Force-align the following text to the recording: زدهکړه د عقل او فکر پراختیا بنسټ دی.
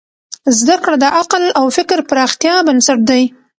زدهکړه 0.59 0.95
د 0.99 1.05
عقل 1.19 1.43
او 1.59 1.65
فکر 1.77 1.97
پراختیا 2.09 2.55
بنسټ 2.67 2.99
دی. 3.09 3.23